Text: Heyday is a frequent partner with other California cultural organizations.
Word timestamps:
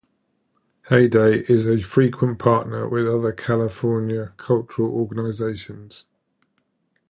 Heyday 0.89 1.41
is 1.41 1.67
a 1.69 1.79
frequent 1.79 2.39
partner 2.39 2.89
with 2.89 3.07
other 3.07 3.31
California 3.31 4.33
cultural 4.35 4.89
organizations. 4.89 6.05